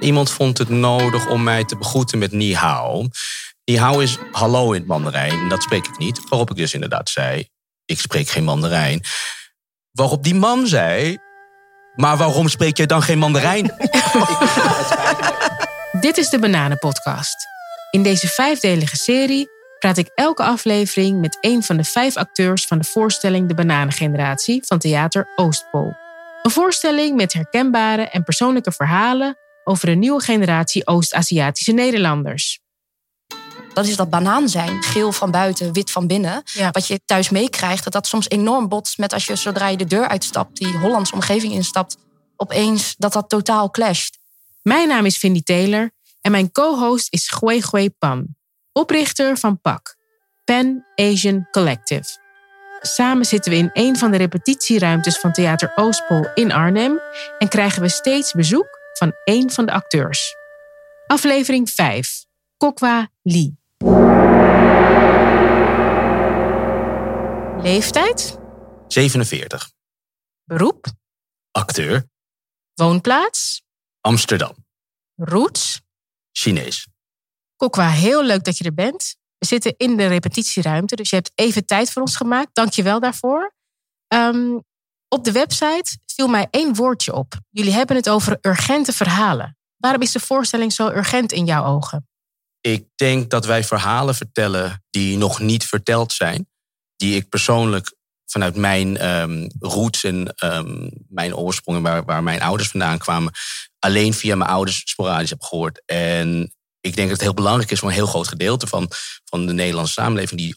Iemand 0.00 0.30
vond 0.30 0.58
het 0.58 0.68
nodig 0.68 1.28
om 1.28 1.42
mij 1.42 1.64
te 1.64 1.76
begroeten 1.76 2.18
met 2.18 2.32
ni 2.32 2.54
hao. 2.54 3.08
Ni 3.64 3.78
hao 3.78 3.98
is 3.98 4.18
hallo 4.32 4.72
in 4.72 4.78
het 4.78 4.88
Mandarijn. 4.88 5.40
En 5.40 5.48
dat 5.48 5.62
spreek 5.62 5.86
ik 5.86 5.98
niet. 5.98 6.28
Waarop 6.28 6.50
ik 6.50 6.56
dus 6.56 6.74
inderdaad 6.74 7.08
zei, 7.08 7.48
ik 7.84 8.00
spreek 8.00 8.28
geen 8.28 8.44
Mandarijn. 8.44 9.02
Waarop 9.90 10.24
die 10.24 10.34
man 10.34 10.66
zei, 10.66 11.18
maar 11.94 12.16
waarom 12.16 12.48
spreek 12.48 12.76
jij 12.76 12.86
dan 12.86 13.02
geen 13.02 13.18
Mandarijn? 13.18 13.66
Dit 16.00 16.16
is 16.16 16.28
de 16.28 16.38
Bananenpodcast. 16.38 17.36
In 17.90 18.02
deze 18.02 18.28
vijfdelige 18.28 18.96
serie 18.96 19.48
praat 19.78 19.96
ik 19.96 20.10
elke 20.14 20.42
aflevering 20.42 21.20
met 21.20 21.38
een 21.40 21.62
van 21.62 21.76
de 21.76 21.84
vijf 21.84 22.16
acteurs 22.16 22.66
van 22.66 22.78
de 22.78 22.84
voorstelling 22.84 23.48
De 23.48 23.54
Bananengeneratie 23.54 24.62
van 24.66 24.78
Theater 24.78 25.28
Oostpol. 25.36 25.92
Een 26.42 26.50
voorstelling 26.50 27.16
met 27.16 27.32
herkenbare 27.32 28.02
en 28.02 28.24
persoonlijke 28.24 28.72
verhalen 28.72 29.38
over 29.64 29.88
een 29.88 29.98
nieuwe 29.98 30.22
generatie 30.22 30.86
Oost-Aziatische 30.86 31.72
Nederlanders. 31.72 32.62
Dat 33.74 33.86
is 33.86 33.96
dat 33.96 34.10
banaan 34.10 34.48
zijn, 34.48 34.82
geel 34.82 35.12
van 35.12 35.30
buiten, 35.30 35.72
wit 35.72 35.90
van 35.90 36.06
binnen. 36.06 36.42
Ja. 36.44 36.70
Wat 36.70 36.86
je 36.86 37.00
thuis 37.04 37.30
meekrijgt, 37.30 37.84
dat 37.84 37.92
dat 37.92 38.06
soms 38.06 38.28
enorm 38.28 38.68
botst 38.68 38.98
met 38.98 39.12
als 39.12 39.26
je 39.26 39.36
zodra 39.36 39.68
je 39.68 39.76
de 39.76 39.84
deur 39.84 40.08
uitstapt, 40.08 40.56
die 40.56 40.78
Hollandse 40.78 41.14
omgeving 41.14 41.52
instapt, 41.52 41.96
opeens 42.36 42.94
dat 42.98 43.12
dat 43.12 43.28
totaal 43.28 43.70
clasht. 43.70 44.18
Mijn 44.62 44.88
naam 44.88 45.04
is 45.04 45.16
Vindy 45.16 45.42
Taylor 45.42 45.90
en 46.20 46.30
mijn 46.30 46.52
co-host 46.52 47.12
is 47.12 47.28
Gui 47.28 47.62
Gui 47.62 47.90
Pan, 47.90 48.26
oprichter 48.72 49.36
van 49.36 49.60
PAC, 49.60 49.96
Pan 50.44 50.84
Asian 50.94 51.48
Collective. 51.50 52.22
Samen 52.80 53.24
zitten 53.24 53.50
we 53.52 53.58
in 53.58 53.70
een 53.72 53.96
van 53.96 54.10
de 54.10 54.16
repetitieruimtes 54.16 55.18
van 55.18 55.32
Theater 55.32 55.72
Oostpol 55.74 56.26
in 56.34 56.52
Arnhem 56.52 57.00
en 57.38 57.48
krijgen 57.48 57.82
we 57.82 57.88
steeds 57.88 58.32
bezoek 58.32 58.82
van 58.98 59.12
één 59.24 59.50
van 59.50 59.66
de 59.66 59.72
acteurs. 59.72 60.34
Aflevering 61.06 61.70
5. 61.70 62.24
Kokwa 62.56 63.08
Lee. 63.22 63.56
Leeftijd, 67.62 68.38
47. 68.88 69.70
beroep, 70.44 70.86
Acteur. 71.50 72.08
woonplaats, 72.74 73.62
Amsterdam. 74.00 74.54
roots. 75.14 75.82
Chinees. 76.32 76.86
Kokwa, 77.56 77.88
heel 77.88 78.24
leuk 78.24 78.44
dat 78.44 78.58
je 78.58 78.64
er 78.64 78.74
bent. 78.74 79.16
We 79.38 79.46
zitten 79.46 79.74
in 79.76 79.96
de 79.96 80.06
repetitieruimte, 80.06 80.96
dus 80.96 81.10
je 81.10 81.16
hebt 81.16 81.32
even 81.34 81.66
tijd 81.66 81.90
voor 81.92 82.02
ons 82.02 82.16
gemaakt. 82.16 82.54
Dank 82.54 82.72
je 82.72 82.82
wel 82.82 83.00
daarvoor. 83.00 83.54
Ehm, 84.08 84.58
op 85.08 85.24
de 85.24 85.32
website 85.32 85.98
viel 86.14 86.28
mij 86.28 86.46
één 86.50 86.74
woordje 86.74 87.12
op. 87.12 87.34
Jullie 87.50 87.72
hebben 87.72 87.96
het 87.96 88.08
over 88.08 88.38
urgente 88.40 88.92
verhalen. 88.92 89.56
Waarom 89.76 90.02
is 90.02 90.12
de 90.12 90.20
voorstelling 90.20 90.72
zo 90.72 90.88
urgent 90.88 91.32
in 91.32 91.44
jouw 91.44 91.64
ogen? 91.64 92.08
Ik 92.60 92.86
denk 92.94 93.30
dat 93.30 93.44
wij 93.44 93.64
verhalen 93.64 94.14
vertellen 94.14 94.84
die 94.90 95.16
nog 95.16 95.40
niet 95.40 95.64
verteld 95.64 96.12
zijn. 96.12 96.48
Die 96.96 97.16
ik 97.16 97.28
persoonlijk 97.28 97.94
vanuit 98.26 98.56
mijn 98.56 98.96
ehm, 98.96 99.48
roots 99.58 100.04
en 100.04 100.34
ehm, 100.34 100.88
mijn 101.08 101.36
oorsprong... 101.36 101.76
en 101.76 101.82
waar, 101.82 102.04
waar 102.04 102.22
mijn 102.22 102.42
ouders 102.42 102.68
vandaan 102.68 102.98
kwamen... 102.98 103.32
alleen 103.78 104.14
via 104.14 104.36
mijn 104.36 104.50
ouders 104.50 104.82
sporadisch 104.84 105.30
heb 105.30 105.42
gehoord. 105.42 105.82
En 105.86 106.54
ik 106.80 106.94
denk 106.94 107.08
dat 107.08 107.16
het 107.16 107.26
heel 107.26 107.34
belangrijk 107.34 107.70
is 107.70 107.78
voor 107.78 107.88
een 107.88 107.94
heel 107.94 108.06
groot 108.06 108.28
gedeelte 108.28 108.66
van, 108.66 108.90
van 109.24 109.46
de 109.46 109.52
Nederlandse 109.52 109.92
samenleving... 109.92 110.40
die 110.40 110.56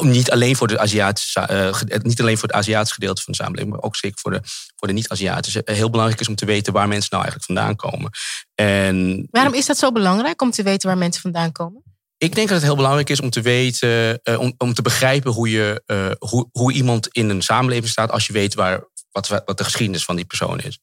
niet 0.00 0.30
alleen, 0.30 0.56
voor 0.56 0.68
de 0.68 0.78
Aziatische, 0.78 1.40
eh, 1.40 1.74
ge- 1.74 2.00
niet 2.02 2.20
alleen 2.20 2.38
voor 2.38 2.48
het 2.48 2.56
Aziatische 2.56 2.94
gedeelte 2.94 3.22
van 3.22 3.32
de 3.32 3.38
samenleving... 3.38 3.72
maar 3.74 3.82
ook 3.84 3.96
zeker 3.96 4.18
voor 4.20 4.30
de, 4.30 4.40
voor 4.76 4.88
de 4.88 4.94
niet-Aziatische... 4.94 5.64
eh, 5.64 5.74
heel 5.76 5.90
belangrijk 5.90 6.20
is 6.20 6.28
om 6.28 6.34
te 6.34 6.44
weten 6.44 6.72
waar 6.72 6.88
mensen 6.88 7.08
nou 7.10 7.22
eigenlijk 7.24 7.52
vandaan 7.52 7.76
komen. 7.76 8.10
En 8.54 9.26
Waarom 9.30 9.54
is 9.54 9.66
dat 9.66 9.78
zo 9.78 9.92
belangrijk 9.92 10.42
om 10.42 10.50
te 10.50 10.62
weten 10.62 10.88
waar 10.88 10.98
mensen 10.98 11.22
vandaan 11.22 11.52
komen? 11.52 11.82
ik 12.16 12.34
denk 12.34 12.48
dat 12.48 12.56
het 12.56 12.66
heel 12.66 12.76
belangrijk 12.76 13.10
is 13.10 13.20
om 13.20 13.30
te 13.30 13.40
weten, 13.40 14.20
eh, 14.22 14.40
om, 14.40 14.54
om 14.58 14.74
te 14.74 14.82
begrijpen 14.82 15.32
hoe, 15.32 15.50
je, 15.50 15.82
eh, 15.86 16.10
hoe, 16.18 16.48
hoe 16.52 16.72
iemand 16.72 17.08
in 17.08 17.28
een 17.28 17.42
samenleving 17.42 17.88
staat 17.88 18.10
als 18.10 18.26
je 18.26 18.32
weet 18.32 18.54
waar, 18.54 18.84
wat, 19.10 19.28
wat 19.28 19.58
de 19.58 19.64
geschiedenis 19.64 20.04
van 20.04 20.16
die 20.16 20.24
persoon 20.24 20.60
is. 20.60 20.78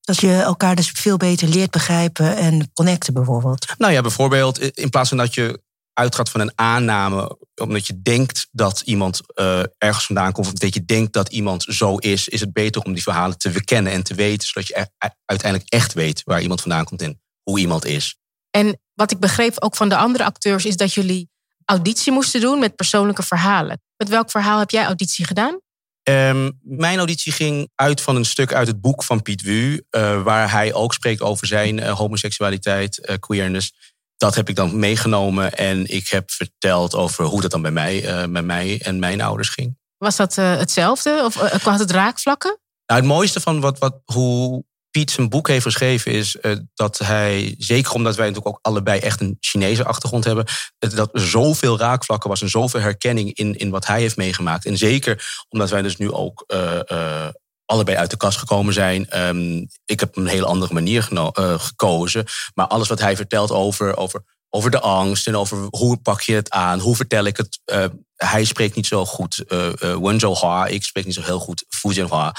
Dat 0.00 0.20
je 0.20 0.32
elkaar 0.32 0.74
dus 0.76 0.90
veel 0.90 1.16
beter 1.16 1.48
leert 1.48 1.70
begrijpen 1.70 2.36
en 2.36 2.70
connecten 2.72 3.14
bijvoorbeeld. 3.14 3.66
Nou 3.78 3.92
ja, 3.92 4.00
bijvoorbeeld 4.00 4.58
in 4.58 4.90
plaats 4.90 5.08
van 5.08 5.18
dat 5.18 5.34
je 5.34 5.60
uitgaat 6.00 6.30
van 6.30 6.40
een 6.40 6.52
aanname, 6.54 7.38
omdat 7.54 7.86
je 7.86 8.02
denkt 8.02 8.48
dat 8.50 8.80
iemand 8.84 9.20
eh, 9.34 9.62
ergens 9.78 10.06
vandaan 10.06 10.32
komt, 10.32 10.46
of 10.46 10.52
dat 10.52 10.74
je 10.74 10.84
denkt 10.84 11.12
dat 11.12 11.28
iemand 11.28 11.62
zo 11.62 11.96
is, 11.96 12.28
is 12.28 12.40
het 12.40 12.52
beter 12.52 12.82
om 12.82 12.92
die 12.92 13.02
verhalen 13.02 13.38
te 13.38 13.52
verkennen 13.52 13.92
en 13.92 14.02
te 14.02 14.14
weten, 14.14 14.48
zodat 14.48 14.68
je 14.68 14.88
uiteindelijk 15.24 15.70
echt 15.70 15.92
weet 15.92 16.22
waar 16.24 16.42
iemand 16.42 16.60
vandaan 16.60 16.84
komt 16.84 17.02
en 17.02 17.20
hoe 17.42 17.58
iemand 17.58 17.84
is. 17.84 18.16
En 18.50 18.80
wat 18.94 19.10
ik 19.10 19.18
begreep 19.18 19.54
ook 19.58 19.76
van 19.76 19.88
de 19.88 19.96
andere 19.96 20.24
acteurs 20.24 20.64
is 20.64 20.76
dat 20.76 20.94
jullie 20.94 21.28
auditie 21.64 22.12
moesten 22.12 22.40
doen 22.40 22.58
met 22.58 22.76
persoonlijke 22.76 23.22
verhalen. 23.22 23.82
Met 23.96 24.08
welk 24.08 24.30
verhaal 24.30 24.58
heb 24.58 24.70
jij 24.70 24.84
auditie 24.84 25.26
gedaan? 25.26 25.60
Ehm, 26.02 26.50
mijn 26.62 26.98
auditie 26.98 27.32
ging 27.32 27.70
uit 27.74 28.00
van 28.00 28.16
een 28.16 28.24
stuk 28.24 28.52
uit 28.52 28.66
het 28.66 28.80
boek 28.80 29.04
van 29.04 29.22
Piet 29.22 29.42
Wu, 29.42 29.82
eh, 29.90 30.22
waar 30.22 30.50
hij 30.50 30.74
ook 30.74 30.94
spreekt 30.94 31.20
over 31.20 31.46
zijn 31.46 31.80
eh, 31.80 31.92
homoseksualiteit, 31.92 33.16
queerness. 33.20 33.89
Dat 34.20 34.34
heb 34.34 34.48
ik 34.48 34.56
dan 34.56 34.78
meegenomen 34.78 35.54
en 35.54 35.86
ik 35.86 36.08
heb 36.08 36.30
verteld 36.30 36.94
over 36.94 37.24
hoe 37.24 37.40
dat 37.40 37.50
dan 37.50 37.62
bij 37.62 37.70
mij, 37.70 38.04
eh, 38.04 38.28
bij 38.28 38.42
mij 38.42 38.80
en 38.82 38.98
mijn 38.98 39.20
ouders 39.20 39.48
ging. 39.48 39.78
Was 39.98 40.16
dat 40.16 40.38
eh, 40.38 40.56
hetzelfde? 40.56 41.22
Of 41.24 41.36
uh, 41.36 41.52
had 41.52 41.78
het 41.78 41.90
raakvlakken? 41.90 42.58
Nou, 42.86 43.00
het 43.00 43.10
mooiste 43.10 43.40
van 43.40 43.60
wat, 43.60 43.78
wat, 43.78 44.00
hoe 44.04 44.64
Piet 44.90 45.10
zijn 45.10 45.28
boek 45.28 45.48
heeft 45.48 45.64
geschreven 45.64 46.12
is 46.12 46.36
uh, 46.42 46.56
dat 46.74 46.98
hij, 46.98 47.54
zeker 47.58 47.92
omdat 47.92 48.16
wij 48.16 48.26
natuurlijk 48.26 48.54
ook 48.54 48.64
allebei 48.66 49.00
echt 49.00 49.20
een 49.20 49.36
Chinese 49.40 49.84
achtergrond 49.84 50.24
hebben, 50.24 50.44
dat 50.78 51.08
er 51.12 51.20
zoveel 51.20 51.78
raakvlakken 51.78 52.30
was 52.30 52.42
en 52.42 52.48
zoveel 52.48 52.80
herkenning 52.80 53.34
in, 53.34 53.54
in 53.54 53.70
wat 53.70 53.86
hij 53.86 54.00
heeft 54.00 54.16
meegemaakt. 54.16 54.66
En 54.66 54.76
zeker 54.76 55.44
omdat 55.48 55.70
wij 55.70 55.82
dus 55.82 55.96
nu 55.96 56.12
ook 56.12 56.44
uh, 56.46 56.80
uh, 56.92 57.28
allebei 57.70 57.96
uit 57.96 58.10
de 58.10 58.16
kast 58.16 58.38
gekomen 58.38 58.74
zijn. 58.74 59.26
Um, 59.26 59.68
ik 59.84 60.00
heb 60.00 60.16
een 60.16 60.26
hele 60.26 60.46
andere 60.46 60.72
manier 60.72 61.08
uh, 61.12 61.58
gekozen. 61.58 62.24
Maar 62.54 62.66
alles 62.66 62.88
wat 62.88 63.00
hij 63.00 63.16
vertelt 63.16 63.50
over, 63.50 63.96
over, 63.96 64.22
over 64.48 64.70
de 64.70 64.80
angst 64.80 65.26
en 65.26 65.36
over 65.36 65.66
hoe 65.70 65.96
pak 65.96 66.20
je 66.20 66.34
het 66.34 66.50
aan, 66.50 66.78
hoe 66.78 66.96
vertel 66.96 67.24
ik 67.24 67.36
het. 67.36 67.60
Uh, 67.64 67.84
hij 68.16 68.44
spreekt 68.44 68.76
niet 68.76 68.86
zo 68.86 69.06
goed 69.06 69.44
uh, 69.48 69.68
Wenzhou 69.78 70.38
Hua, 70.38 70.66
ik 70.66 70.84
spreek 70.84 71.04
niet 71.04 71.14
zo 71.14 71.22
heel 71.22 71.38
goed 71.38 71.64
Fujian 71.68 72.08
Hua. 72.08 72.34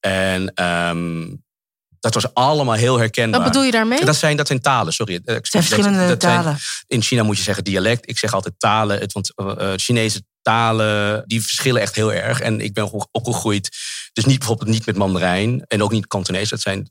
En 0.00 0.64
um, 0.64 1.44
dat 2.00 2.14
was 2.14 2.34
allemaal 2.34 2.74
heel 2.74 2.98
herkenbaar. 2.98 3.40
Wat 3.40 3.48
bedoel 3.48 3.64
je 3.64 3.70
daarmee? 3.70 4.04
Dat 4.04 4.16
zijn, 4.16 4.36
dat 4.36 4.46
zijn 4.46 4.60
talen, 4.60 4.92
sorry. 4.92 5.20
Het 5.24 5.48
zijn 5.48 5.62
verschillende 5.62 5.98
dat, 5.98 6.08
dat 6.08 6.20
talen. 6.20 6.42
Zijn, 6.42 6.84
in 6.86 7.02
China 7.02 7.22
moet 7.22 7.36
je 7.36 7.42
zeggen 7.42 7.64
dialect. 7.64 8.08
Ik 8.08 8.18
zeg 8.18 8.32
altijd 8.32 8.54
talen. 8.58 8.98
Het, 8.98 9.12
want 9.12 9.32
Chinese 9.80 10.22
talen, 10.46 11.22
die 11.26 11.42
verschillen 11.42 11.80
echt 11.80 11.94
heel 11.94 12.12
erg. 12.12 12.40
En 12.40 12.60
ik 12.60 12.72
ben 12.72 13.08
opgegroeid, 13.12 13.76
dus 14.12 14.24
niet 14.24 14.38
bijvoorbeeld 14.38 14.68
niet 14.68 14.86
met 14.86 14.96
Mandarijn. 14.96 15.64
En 15.66 15.82
ook 15.82 15.90
niet 15.90 16.06
Kantonees. 16.06 16.48
Dat 16.48 16.60
zijn 16.60 16.88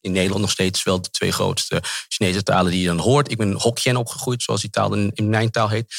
in 0.00 0.12
Nederland 0.12 0.40
nog 0.40 0.50
steeds 0.50 0.82
wel 0.82 1.02
de 1.02 1.10
twee 1.10 1.32
grootste 1.32 1.82
Chinese 2.08 2.42
talen 2.42 2.70
die 2.70 2.80
je 2.80 2.86
dan 2.86 2.98
hoort. 2.98 3.30
Ik 3.30 3.36
ben 3.36 3.52
Hokkien 3.52 3.96
opgegroeid, 3.96 4.42
zoals 4.42 4.60
die 4.60 4.70
taal 4.70 4.94
in, 4.94 5.10
in 5.14 5.28
mijn 5.28 5.50
taal 5.50 5.68
heet. 5.68 5.94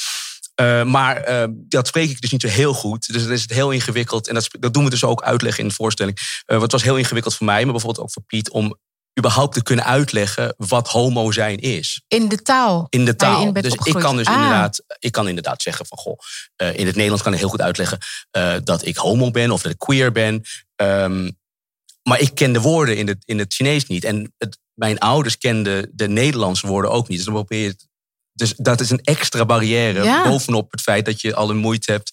Uh, 0.60 0.84
maar 0.84 1.30
uh, 1.30 1.44
dat 1.50 1.86
spreek 1.86 2.10
ik 2.10 2.20
dus 2.20 2.30
niet 2.30 2.40
zo 2.40 2.48
heel 2.48 2.74
goed. 2.74 3.12
Dus 3.12 3.22
dat 3.22 3.30
is 3.32 3.42
het 3.42 3.52
heel 3.52 3.70
ingewikkeld. 3.70 4.28
En 4.28 4.34
dat, 4.34 4.48
dat 4.60 4.74
doen 4.74 4.84
we 4.84 4.90
dus 4.90 5.04
ook 5.04 5.22
uitleggen 5.22 5.62
in 5.62 5.68
de 5.68 5.74
voorstelling. 5.74 6.18
Uh, 6.46 6.58
wat 6.58 6.72
was 6.72 6.82
heel 6.82 6.96
ingewikkeld 6.96 7.34
voor 7.34 7.46
mij, 7.46 7.62
maar 7.62 7.72
bijvoorbeeld 7.72 8.04
ook 8.04 8.12
voor 8.12 8.22
Piet, 8.22 8.50
om 8.50 8.78
überhaupt 9.18 9.54
te 9.54 9.62
kunnen 9.62 9.84
uitleggen 9.84 10.54
wat 10.56 10.88
homo 10.88 11.32
zijn 11.32 11.58
is. 11.58 12.02
In 12.08 12.28
de 12.28 12.42
taal. 12.42 12.86
In 12.88 13.04
de 13.04 13.16
taal. 13.16 13.46
In 13.46 13.52
dus 13.52 13.72
opgegroeid. 13.72 13.96
ik 13.96 14.02
kan 14.02 14.16
dus 14.16 14.26
ah. 14.26 14.34
inderdaad, 14.34 14.82
ik 14.98 15.12
kan 15.12 15.28
inderdaad 15.28 15.62
zeggen 15.62 15.86
van 15.86 15.98
goh, 15.98 16.18
in 16.56 16.86
het 16.86 16.94
Nederlands 16.94 17.22
kan 17.22 17.32
ik 17.32 17.38
heel 17.38 17.48
goed 17.48 17.60
uitleggen 17.60 17.98
dat 18.64 18.86
ik 18.86 18.96
homo 18.96 19.30
ben 19.30 19.50
of 19.50 19.62
dat 19.62 19.72
ik 19.72 19.78
queer 19.78 20.12
ben. 20.12 20.44
Um, 20.76 21.36
maar 22.02 22.20
ik 22.20 22.34
ken 22.34 22.52
de 22.52 22.60
woorden 22.60 22.96
in 22.96 23.08
het, 23.08 23.22
in 23.24 23.38
het 23.38 23.54
Chinees 23.54 23.86
niet. 23.86 24.04
En 24.04 24.34
het, 24.38 24.58
mijn 24.74 24.98
ouders 24.98 25.38
kenden 25.38 25.90
de 25.92 26.08
Nederlandse 26.08 26.66
woorden 26.66 26.90
ook 26.90 27.08
niet. 27.08 27.16
Dus 27.16 27.26
dan 27.26 27.34
probeer 27.34 27.62
je 27.62 27.76
dus 28.32 28.54
dat 28.56 28.80
is 28.80 28.90
een 28.90 29.02
extra 29.02 29.44
barrière 29.44 30.02
ja. 30.02 30.28
bovenop 30.28 30.70
het 30.70 30.80
feit 30.80 31.04
dat 31.04 31.20
je 31.20 31.34
al 31.34 31.50
een 31.50 31.56
moeite 31.56 31.92
hebt 31.92 32.10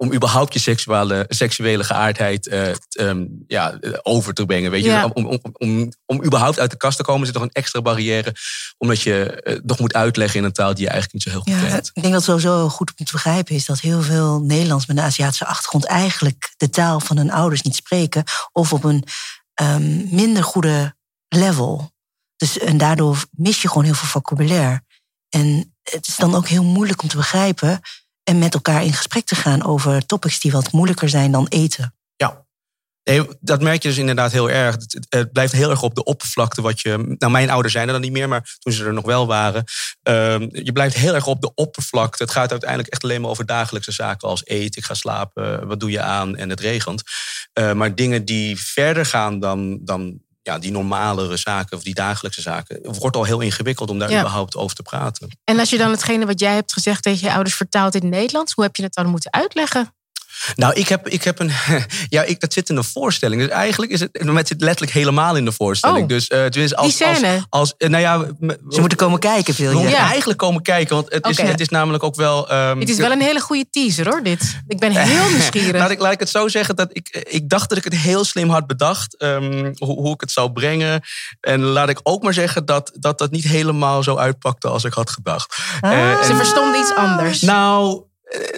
om 0.00 0.12
überhaupt 0.12 0.52
je 0.52 0.58
seksuele, 0.58 1.24
seksuele 1.28 1.84
geaardheid 1.84 2.46
uh, 2.46 3.08
um, 3.08 3.44
ja, 3.46 3.78
over 4.02 4.34
te 4.34 4.44
brengen. 4.44 4.70
Weet 4.70 4.84
je? 4.84 4.90
Ja. 4.90 5.10
Om, 5.12 5.26
om, 5.26 5.40
om, 5.52 5.92
om 6.06 6.24
überhaupt 6.24 6.58
uit 6.58 6.70
de 6.70 6.76
kast 6.76 6.96
te 6.96 7.02
komen 7.02 7.26
zit 7.26 7.34
nog 7.34 7.44
een 7.44 7.52
extra 7.52 7.82
barrière. 7.82 8.34
Omdat 8.78 9.02
je 9.02 9.42
uh, 9.44 9.58
nog 9.62 9.78
moet 9.78 9.94
uitleggen 9.94 10.38
in 10.38 10.44
een 10.44 10.52
taal 10.52 10.74
die 10.74 10.84
je 10.84 10.90
eigenlijk 10.90 11.12
niet 11.12 11.22
zo 11.22 11.30
heel 11.30 11.54
goed 11.54 11.62
ja, 11.62 11.68
kent. 11.68 11.90
Ik 11.92 12.02
denk 12.02 12.14
dat 12.14 12.26
het 12.26 12.30
sowieso 12.30 12.68
goed 12.68 12.92
om 12.96 13.04
te 13.04 13.12
begrijpen 13.12 13.54
is 13.54 13.64
dat 13.64 13.80
heel 13.80 14.02
veel 14.02 14.40
Nederlands 14.40 14.86
met 14.86 14.96
een 14.96 15.02
Aziatische 15.02 15.46
achtergrond 15.46 15.84
eigenlijk 15.84 16.54
de 16.56 16.70
taal 16.70 17.00
van 17.00 17.16
hun 17.16 17.30
ouders 17.30 17.62
niet 17.62 17.76
spreken. 17.76 18.24
Of 18.52 18.72
op 18.72 18.84
een 18.84 19.04
um, 19.62 20.08
minder 20.10 20.44
goede 20.44 20.96
level. 21.28 21.92
Dus, 22.36 22.58
en 22.58 22.78
daardoor 22.78 23.24
mis 23.30 23.62
je 23.62 23.68
gewoon 23.68 23.84
heel 23.84 23.94
veel 23.94 24.08
vocabulaire. 24.08 24.82
En 25.28 25.74
het 25.82 26.08
is 26.08 26.16
dan 26.16 26.34
ook 26.34 26.48
heel 26.48 26.64
moeilijk 26.64 27.02
om 27.02 27.08
te 27.08 27.16
begrijpen 27.16 27.80
en 28.30 28.38
met 28.38 28.54
elkaar 28.54 28.84
in 28.84 28.92
gesprek 28.92 29.24
te 29.24 29.34
gaan 29.34 29.64
over 29.64 30.06
topics 30.06 30.40
die 30.40 30.52
wat 30.52 30.72
moeilijker 30.72 31.08
zijn 31.08 31.32
dan 31.32 31.46
eten. 31.48 31.94
Ja, 32.16 32.44
Nee, 33.02 33.26
dat 33.40 33.62
merk 33.62 33.82
je 33.82 33.88
dus 33.88 33.98
inderdaad 33.98 34.32
heel 34.32 34.50
erg. 34.50 34.76
Het, 35.08 35.32
blijft 35.32 35.52
heel 35.52 35.70
erg 35.70 35.82
op 35.82 35.94
de 35.94 36.04
oppervlakte 36.04 36.62
wat 36.62 36.80
je... 36.80 37.14
Nou, 37.18 37.32
mijn 37.32 37.50
ouders 37.50 37.72
zijn 37.72 37.86
er 37.86 37.92
dan 37.92 38.02
niet 38.02 38.12
meer, 38.12 38.28
maar 38.28 38.56
toen 38.58 38.72
ze 38.72 38.84
er 38.84 38.92
nog 38.92 39.04
wel 39.04 39.26
waren. 39.26 39.64
ehm, 40.02 40.48
je 40.52 40.72
blijft 40.72 40.96
heel 40.96 41.14
erg 41.14 41.26
op 41.26 41.40
de 41.40 41.54
oppervlakte. 41.54 42.22
Het 42.22 42.32
gaat 42.32 42.50
uiteindelijk 42.50 42.88
echt 42.88 43.02
alleen 43.02 43.20
maar 43.20 43.30
over 43.30 43.46
dagelijkse 43.46 43.92
zaken 43.92 44.28
als 44.28 44.44
eten, 44.44 44.80
ik 44.80 44.84
ga 44.84 44.94
slapen, 44.94 45.66
wat 45.66 45.80
doe 45.80 45.90
je 45.90 46.00
aan 46.00 46.36
en 46.36 46.50
het 46.50 46.60
regent. 46.60 47.02
Eh, 47.52 47.72
maar 47.72 47.94
dingen 47.94 48.24
die 48.24 48.60
verder 48.60 49.06
gaan 49.06 49.40
dan, 49.40 49.78
dan 49.84 50.20
ja, 50.42 50.58
die 50.58 50.70
normalere 50.70 51.36
zaken 51.36 51.76
of 51.76 51.82
die 51.82 51.94
dagelijkse 51.94 52.40
zaken... 52.40 52.80
wordt 52.98 53.16
al 53.16 53.24
heel 53.24 53.40
ingewikkeld 53.40 53.90
om 53.90 53.98
daar 53.98 54.10
Ja. 54.10 54.18
überhaupt 54.20 54.56
over 54.56 54.76
te 54.76 54.82
praten. 54.82 55.38
En 55.44 55.58
als 55.58 55.70
je 55.70 55.78
dan 55.78 55.90
hetgene 55.90 56.26
wat 56.26 56.40
jij 56.40 56.54
hebt 56.54 56.72
gezegd 56.72 57.02
tegen 57.02 57.28
je 57.28 57.34
ouders 57.34 57.56
vertaalt 57.56 57.94
in 57.94 58.00
het 58.00 58.10
Nederlands, 58.10 58.52
hoe 58.52 58.64
heb 58.64 58.76
je 58.76 58.82
het 58.82 58.94
dan 58.94 59.06
moeten 59.06 59.32
uitleggen? 59.32 59.94
Nou, 60.54 60.72
ik 60.74 60.88
heb, 60.88 61.08
ik 61.08 61.24
heb 61.24 61.38
een. 61.38 61.50
Ja, 62.08 62.22
ik, 62.22 62.40
dat 62.40 62.52
zit 62.52 62.68
in 62.68 62.74
de 62.74 62.82
voorstelling. 62.82 63.40
Dus 63.42 63.50
eigenlijk 63.50 63.92
is 63.92 64.00
het. 64.00 64.08
Het 64.12 64.48
zit 64.48 64.60
letterlijk 64.60 64.92
helemaal 64.92 65.36
in 65.36 65.44
de 65.44 65.52
voorstelling. 65.52 66.02
Oh. 66.02 66.08
Dus 66.08 66.30
uh, 66.30 66.44
tenminste, 66.44 66.76
als. 66.76 66.96
Die 66.96 67.06
scène? 67.06 67.26
Als, 67.34 67.44
als, 67.48 67.74
eh, 67.76 67.88
nou 67.88 68.02
ja, 68.02 68.26
Ze 68.68 68.80
moeten 68.80 68.98
komen 68.98 69.18
kijken, 69.18 69.54
wil 69.54 69.70
we 69.70 69.76
je? 69.76 69.82
moeten 69.82 69.98
eigenlijk 70.00 70.38
komen 70.38 70.62
kijken. 70.62 70.94
Want 70.94 71.12
het 71.12 71.26
is, 71.28 71.40
het 71.40 71.60
is 71.60 71.68
namelijk 71.68 72.02
ook 72.02 72.14
wel. 72.14 72.48
ehm, 72.50 72.78
Het 72.80 72.88
is 72.88 72.96
wel 72.96 73.10
een 73.12 73.20
hele 73.20 73.40
goede 73.40 73.64
teaser 73.70 74.08
hoor, 74.08 74.22
dit. 74.22 74.60
Ik 74.66 74.78
ben 74.78 74.90
heel 74.92 75.28
nieuwsgierig. 75.34 75.80
Laat 75.80 75.90
ik, 75.90 76.00
laat 76.00 76.12
ik 76.12 76.20
het 76.20 76.28
zo 76.30 76.48
zeggen 76.48 76.76
dat 76.76 76.88
ik, 76.92 77.08
ik 77.28 77.48
dacht 77.48 77.68
dat 77.68 77.78
ik 77.78 77.84
het 77.84 77.96
heel 77.96 78.24
slim 78.24 78.50
had 78.50 78.66
bedacht. 78.66 79.16
ehm, 79.16 79.72
hoe, 79.78 79.98
hoe 80.00 80.14
ik 80.14 80.20
het 80.20 80.30
zou 80.30 80.52
brengen. 80.52 81.00
En 81.40 81.60
laat 81.60 81.88
ik 81.88 82.00
ook 82.02 82.22
maar 82.22 82.34
zeggen 82.34 82.64
dat 82.64 82.92
dat, 82.94 83.18
dat 83.18 83.30
niet 83.30 83.44
helemaal 83.44 84.02
zo 84.02 84.16
uitpakte 84.16 84.68
als 84.68 84.84
ik 84.84 84.92
had 84.92 85.10
gedacht. 85.10 85.56
Ah. 85.80 85.92
Eh, 86.12 86.22
Ze 86.22 86.34
verstonden 86.34 86.80
iets 86.80 86.94
anders. 86.94 87.40
Nou, 87.40 87.92
eh, 87.96 88.08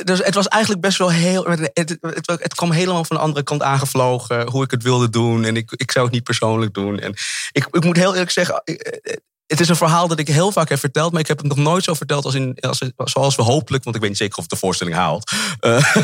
dus 0.05 0.19
het 0.25 0.35
was 0.35 0.49
eigenlijk 0.49 0.83
best 0.83 0.99
wel 0.99 1.11
heel. 1.11 1.45
Het, 1.45 1.99
het, 2.25 2.55
kwam 2.55 2.71
helemaal 2.71 3.05
van 3.05 3.17
de 3.17 3.23
andere 3.23 3.45
kant 3.45 3.63
aangevlogen. 3.63 4.49
Hoe 4.51 4.65
ik 4.65 4.71
het 4.71 4.83
wilde 4.83 5.11
doen. 5.11 5.45
En 5.45 5.57
ik, 5.57 5.73
ik 5.77 5.91
zou 5.91 6.05
het 6.05 6.15
niet 6.15 6.25
persoonlijk 6.25 6.75
doen. 6.75 6.99
En 6.99 7.15
ik, 7.53 7.67
ik 7.71 7.85
moet 7.85 7.97
heel 7.97 8.13
eerlijk 8.13 8.31
zeggen. 8.31 8.63
eh, 8.65 8.75
eh, 9.03 9.17
Het 9.47 9.61
is 9.61 9.69
een 9.69 9.77
verhaal 9.77 10.09
dat 10.09 10.19
ik 10.19 10.29
heel 10.29 10.53
vaak 10.53 10.69
heb 10.69 10.79
verteld. 10.79 11.13
Maar 11.13 11.21
ik 11.21 11.29
heb 11.29 11.39
het 11.39 11.47
nog 11.47 11.57
nooit 11.57 11.85
zo 11.85 11.95
verteld 11.95 12.25
als 12.25 12.35
in, 12.35 12.57
als, 12.61 12.83
zoals 12.97 13.37
we 13.37 13.43
hopelijk. 13.43 13.85
Want 13.85 13.97
ik 13.97 14.03
weet 14.03 14.11
niet 14.11 14.19
zeker 14.19 14.37
of 14.37 14.43
het 14.43 14.53
de 14.53 14.59
voorstelling 14.59 14.97
haalt. 14.97 15.31
Eh, 15.61 15.77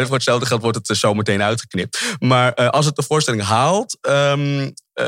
eh, 0.00 0.04
voor 0.04 0.14
hetzelfde 0.14 0.46
geld 0.46 0.62
wordt 0.62 0.88
het 0.88 0.98
zo 0.98 1.14
meteen 1.14 1.42
uitgeknipt. 1.42 2.00
Maar 2.18 2.52
eh, 2.52 2.68
als 2.68 2.86
het 2.86 2.96
de 2.96 3.02
voorstelling 3.02 3.42
haalt. 3.42 3.98
ehm, 4.00 4.70
eh, 4.92 5.06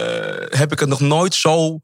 heb 0.59 0.73
ik 0.73 0.79
het 0.81 0.89
nog 0.89 1.01
nooit 1.01 1.35
zo 1.35 1.81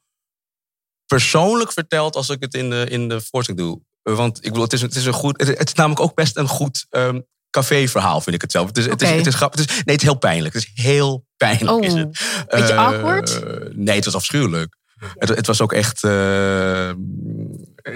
persoonlijk 1.06 1.72
verteld 1.72 2.16
als 2.16 2.28
ik 2.28 2.40
het 2.40 2.54
in 2.54 2.70
de, 2.70 2.86
in 2.88 3.08
de 3.08 3.20
voorstelling 3.20 3.62
doe. 3.62 3.80
Want 4.04 4.36
ik 4.36 4.42
bedoel, 4.42 4.62
het 4.62 4.72
is, 4.72 4.80
een- 4.82 4.88
het 4.88 4.96
is 4.96 5.06
een 5.06 5.12
goed. 5.12 5.40
Het, 5.40 5.58
het 5.58 5.68
is 5.68 5.74
namelijk 5.74 6.00
ook 6.00 6.14
best 6.14 6.36
een 6.36 6.48
goed 6.48 6.86
ehm 6.90 7.20
caféverhaal, 7.50 8.20
vind 8.20 8.36
ik 8.36 8.42
het 8.42 8.50
zelf. 8.52 8.66
Het 8.66 8.78
is, 8.78 8.86
het 8.86 9.02
is, 9.02 9.08
het 9.16 9.26
is 9.26 9.34
grappig. 9.34 9.60
Het 9.60 9.68
is, 9.70 9.74
nee, 9.76 9.94
het 9.94 10.02
is 10.02 10.08
heel 10.08 10.18
pijnlijk. 10.18 10.54
Het 10.54 10.62
is 10.62 10.84
heel 10.84 11.24
pijnlijk. 11.36 11.70
Oh, 11.70 11.84
is 11.84 11.92
het. 11.92 12.08
beetje 12.48 12.72
Eh, 12.72 12.86
awkward? 12.86 13.40
Nee, 13.76 13.96
het 13.96 14.04
was 14.04 14.14
afschuwelijk. 14.14 14.76
Het, 15.14 15.28
het 15.28 15.46
was 15.46 15.60
ook 15.60 15.72
echt. 15.72 16.04
eh, 16.04 16.90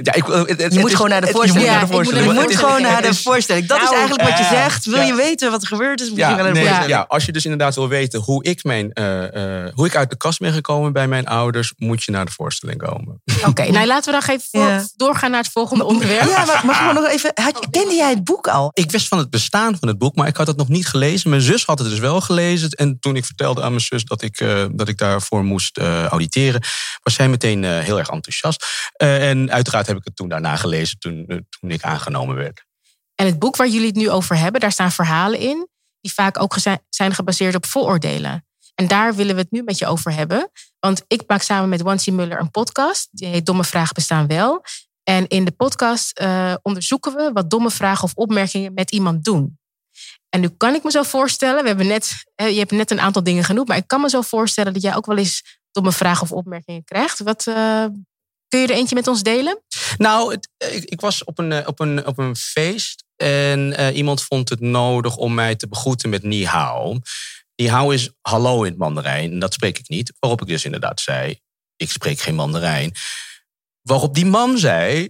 ja, 0.02 0.14
ik, 0.14 0.24
het, 0.26 0.62
het- 0.62 0.72
Je 0.74 0.78
moet 0.80 0.88
is- 0.90 0.94
gewoon 0.94 1.10
naar 1.10 1.20
de 1.20 1.26
voorstelling. 1.26 1.64
Je 1.66 1.72
Ja, 1.72 1.80
moet 1.80 1.90
naar 1.90 2.02
de 2.02 2.08
ik 2.08 2.14
moet 2.24 2.34
Je 2.34 2.40
moet 2.42 2.56
gewoon 2.56 2.82
naar 2.82 3.02
de 3.02 3.14
voorstelling. 3.14 3.66
Dat 3.66 3.76
is 3.78 3.82
Nou, 3.84 3.96
eigenlijk 3.96 4.28
wat 4.28 4.38
je 4.38 4.44
eh, 4.44 4.50
zegt. 4.50 4.84
Wil 4.84 4.96
ja. 5.00 5.02
je 5.02 5.14
weten 5.14 5.50
wat 5.50 5.62
er 5.62 5.68
gebeurd 5.68 6.00
is? 6.00 6.08
Moet 6.08 6.16
je 6.18 6.22
Ja, 6.24 6.34
naar 6.34 6.52
de 6.52 6.58
voorstelling. 6.60 6.88
ja, 6.88 7.04
als 7.08 7.24
je 7.24 7.32
dus 7.32 7.44
inderdaad 7.44 7.74
wil 7.74 7.88
weten 7.88 8.20
hoe 8.20 8.44
ik, 8.44 8.64
mijn, 8.64 8.92
eh, 8.92 9.64
eh, 9.64 9.72
hoe 9.74 9.86
ik 9.86 9.96
uit 9.96 10.10
de 10.10 10.16
kast 10.16 10.38
ben 10.38 10.52
gekomen 10.52 10.92
bij 10.92 11.08
mijn 11.08 11.26
ouders, 11.26 11.72
moet 11.76 12.02
je 12.04 12.10
naar 12.10 12.24
de 12.24 12.32
voorstelling 12.32 12.78
komen. 12.82 13.22
Oké, 13.46 13.70
nou 13.72 13.86
laten 13.86 14.12
we 14.14 14.20
dan 14.26 14.36
even 14.36 14.88
doorgaan 14.96 15.30
naar 15.30 15.42
het 15.42 15.52
volgende 15.52 15.84
onderwerp. 15.84 16.28
Ja, 16.28 16.44
maar, 16.64 16.94
nog 16.94 17.06
even. 17.06 17.30
Had, 17.34 17.58
je- 17.60 17.70
kende 17.70 17.94
jij 17.94 18.10
het 18.10 18.24
boek 18.24 18.48
al? 18.48 18.70
Ik 18.72 18.90
wist 18.90 19.08
van 19.08 19.18
het 19.18 19.30
bestaan 19.30 19.76
van 19.78 19.88
het 19.88 19.98
boek, 19.98 20.14
maar 20.14 20.26
ik 20.26 20.36
had 20.36 20.46
het 20.46 20.56
nog 20.56 20.68
niet 20.68 20.86
gelezen. 20.86 21.30
Mijn 21.30 21.42
zus 21.42 21.64
had 21.64 21.78
het 21.78 21.88
dus 21.88 21.98
wel 21.98 22.20
gelezen. 22.20 22.70
En 22.70 22.96
toen 23.00 23.16
ik 23.16 23.24
vertelde 23.24 23.62
aan 23.62 23.70
mijn 23.70 23.80
zus 23.84 24.04
dat 24.04 24.22
ik, 24.22 24.40
eh, 24.40 24.64
dat 24.72 24.88
ik 24.88 24.98
daarvoor 24.98 25.44
moest 25.44 25.76
eh, 25.78 26.04
auditeren, 26.04 26.62
was 27.02 27.14
zij 27.14 27.28
meteen 27.28 27.64
eh, 27.64 27.78
heel 27.78 27.98
erg 27.98 28.08
enthousiast. 28.08 28.66
Eh, 28.92 29.28
en 29.30 29.52
uiteraard 29.52 29.86
heb 29.88 29.96
ik 29.96 30.04
het 30.04 30.16
toen 30.16 30.28
daarna 30.28 30.56
gelezen, 30.56 30.98
toen, 30.98 31.24
eh, 31.26 31.38
toen 31.60 31.70
ik 31.70 31.82
aangenomen 31.82 32.36
werd. 32.36 32.64
En 33.14 33.26
het 33.26 33.38
boek 33.38 33.56
waar 33.56 33.68
jullie 33.68 33.86
het 33.86 33.96
nu 33.96 34.10
over 34.10 34.36
hebben, 34.36 34.60
daar 34.60 34.72
staan 34.72 34.92
verhalen 34.92 35.38
in. 35.38 35.68
Die 36.00 36.12
vaak 36.12 36.40
ook 36.40 36.56
zijn 36.88 37.14
gebaseerd 37.14 37.54
op 37.54 37.66
vooroordelen. 37.66 38.46
En 38.74 38.88
daar 38.88 39.14
willen 39.14 39.34
we 39.34 39.40
het 39.40 39.50
nu 39.50 39.62
met 39.62 39.78
je 39.78 39.86
over 39.86 40.12
hebben. 40.12 40.50
Want 40.78 41.04
ik 41.06 41.22
maak 41.26 41.42
samen 41.42 41.68
met 41.68 41.82
Wansi 41.82 42.12
Muller 42.12 42.40
een 42.40 42.50
podcast. 42.50 43.08
Die 43.10 43.28
heet 43.28 43.46
Domme 43.46 43.64
Vragen 43.64 43.94
Bestaan 43.94 44.26
Wel. 44.26 44.64
En 45.02 45.28
in 45.28 45.44
de 45.44 45.50
podcast 45.50 46.18
eh, 46.18 46.54
onderzoeken 46.62 47.14
we 47.14 47.30
wat 47.32 47.50
domme 47.50 47.70
vragen 47.70 48.04
of 48.04 48.14
opmerkingen 48.14 48.74
met 48.74 48.90
iemand 48.90 49.24
doen. 49.24 49.58
En 50.28 50.40
nu 50.40 50.48
kan 50.48 50.74
ik 50.74 50.82
me 50.82 50.90
zo 50.90 51.02
voorstellen, 51.02 51.62
we 51.62 51.68
hebben 51.68 51.86
net, 51.86 52.12
je 52.34 52.58
hebt 52.58 52.70
net 52.70 52.90
een 52.90 53.00
aantal 53.00 53.22
dingen 53.22 53.44
genoemd, 53.44 53.68
maar 53.68 53.76
ik 53.76 53.86
kan 53.86 54.00
me 54.00 54.08
zo 54.08 54.20
voorstellen 54.20 54.72
dat 54.72 54.82
jij 54.82 54.96
ook 54.96 55.06
wel 55.06 55.16
eens 55.16 55.58
domme 55.70 55.92
vragen 55.92 56.22
of 56.22 56.32
opmerkingen 56.32 56.84
krijgt. 56.84 57.18
Wat, 57.18 57.46
eh, 57.46 57.84
kun 58.48 58.60
je 58.60 58.66
er 58.66 58.74
eentje 58.74 58.94
met 58.94 59.06
ons 59.06 59.22
delen? 59.22 59.62
Nou, 59.96 60.32
het- 60.32 60.48
ik, 60.72 60.84
ik 60.84 61.00
was 61.00 61.24
op 61.24 61.38
een, 61.38 61.52
eh, 61.52 61.66
op 61.68 61.80
een, 61.80 62.06
op 62.06 62.18
een 62.18 62.36
feest 62.36 63.04
en 63.16 63.76
eh, 63.76 63.96
iemand 63.96 64.22
vond 64.22 64.48
het 64.48 64.60
nodig 64.60 65.16
om 65.16 65.34
mij 65.34 65.54
te 65.54 65.68
begroeten 65.68 66.08
met 66.08 66.22
ni 66.22 66.46
hao. 66.46 66.98
Ni 67.56 67.68
hao 67.68 67.90
is 67.90 68.10
hallo 68.20 68.62
in 68.62 68.70
het 68.70 68.78
Mandarijn 68.78 69.32
en 69.32 69.38
dat 69.38 69.54
spreek 69.54 69.78
ik 69.78 69.88
niet. 69.88 70.12
Waarop 70.18 70.40
ik 70.40 70.46
dus 70.48 70.64
inderdaad 70.64 71.00
zei, 71.00 71.40
ik 71.76 71.90
spreek 71.90 72.20
geen 72.20 72.34
Mandarijn. 72.34 72.92
Waarop 73.82 74.14
die 74.14 74.26
man 74.26 74.58
zei, 74.58 75.08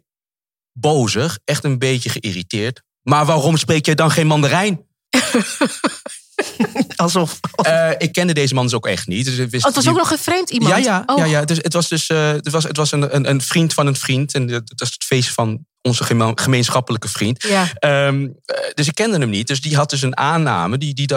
bozig, 0.73 1.38
echt 1.44 1.64
een 1.64 1.79
beetje 1.79 2.08
geïrriteerd. 2.11 2.82
Maar 3.02 3.25
waarom 3.26 3.56
spreek 3.56 3.87
jij 3.87 3.94
dan 3.94 4.11
geen 4.11 4.26
Mandarijn? 4.26 4.88
Alsof. 6.96 7.40
Eh, 7.55 7.90
ik 7.99 8.12
kende 8.12 8.32
deze 8.32 8.55
man 8.55 8.64
dus 8.64 8.75
ook 8.75 8.87
echt 8.87 9.06
niet. 9.06 9.25
Dus 9.25 9.37
ik 9.38 9.50
wist 9.50 9.62
Oh, 9.62 9.66
het 9.66 9.75
was 9.75 9.84
die- 9.84 9.93
ook 9.93 9.99
nog 9.99 10.10
een 10.10 10.19
vreemd 10.19 10.50
iemand. 10.50 10.70
Ja, 10.72 10.78
ja, 10.78 11.02
Oh. 11.06 11.19
ja, 11.19 11.25
ja. 11.25 11.44
Dus 11.44 11.56
het 11.56 11.72
was 11.72 11.88
dus 11.88 12.06
eh, 12.08 12.31
het 12.31 12.50
was, 12.50 12.64
het 12.64 12.76
was 12.76 12.93
een, 12.93 13.14
een, 13.14 13.28
een 13.28 13.40
vriend 13.40 13.75
van 13.75 13.87
een 13.87 13.96
vriend. 13.96 14.34
En 14.34 14.46
dat 14.46 14.62
is 14.76 14.93
het 14.93 15.05
feest 15.05 15.28
van 15.28 15.66
onze 15.82 16.05
geme- 16.05 16.32
gemeenschappelijke 16.34 17.08
vriend. 17.08 17.43
Ja. 17.43 17.72
Ehm, 17.78 18.28
eh, 18.44 18.56
dus 18.75 18.87
ik 18.87 18.94
kende 18.94 19.19
hem 19.19 19.31
niet. 19.31 19.46
Dus 19.46 19.60
die 19.60 19.76
had 19.76 19.90
dus 19.90 20.02
een 20.02 20.16
aanname. 20.16 20.78
Die, 20.78 20.94
die, 20.94 21.08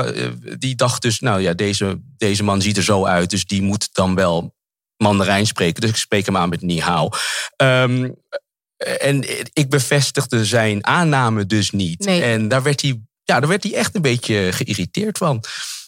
die 0.57 0.75
dacht 0.75 1.01
dus, 1.01 1.19
nou 1.19 1.41
ja, 1.41 1.53
deze, 1.53 1.99
deze 2.17 2.43
man 2.43 2.61
ziet 2.61 2.77
er 2.77 2.83
zo 2.83 3.05
uit. 3.05 3.29
Dus 3.29 3.45
die 3.45 3.61
moet 3.61 3.89
dan 3.91 4.15
wel 4.15 4.55
Mandarijn 4.97 5.47
spreken. 5.47 5.81
Dus 5.81 5.89
ik 5.89 5.95
spreek 5.95 6.25
hem 6.25 6.37
aan 6.37 6.49
met 6.49 6.61
Ni 6.61 6.79
Hao. 6.81 7.09
Ehm, 7.55 8.09
en 8.77 9.25
ik 9.53 9.69
bevestigde 9.69 10.45
zijn 10.45 10.85
aanname 10.85 11.45
dus 11.45 11.71
niet. 11.71 12.05
Nee. 12.05 12.21
En 12.23 12.47
daar 12.47 12.63
werd, 12.63 12.81
hij, 12.81 13.01
ja, 13.23 13.39
daar 13.39 13.49
werd 13.49 13.63
hij 13.63 13.73
echt 13.73 13.95
een 13.95 14.01
beetje 14.01 14.51
geïrriteerd 14.51 15.17
van. 15.17 15.39